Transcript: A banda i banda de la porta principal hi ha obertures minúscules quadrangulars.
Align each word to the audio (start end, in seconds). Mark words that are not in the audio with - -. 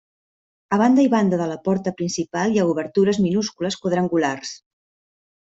A 0.77 0.77
banda 0.81 1.03
i 1.07 1.11
banda 1.13 1.37
de 1.41 1.49
la 1.51 1.57
porta 1.67 1.93
principal 1.99 2.57
hi 2.57 2.63
ha 2.63 2.65
obertures 2.73 3.21
minúscules 3.27 3.79
quadrangulars. 3.85 4.57